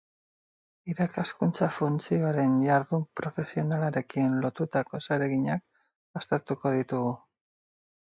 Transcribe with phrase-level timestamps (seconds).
[0.93, 7.17] Irakaskuntza funtzioaren jardun profesionalarekin lotutako zereginak aztertuko ditugu.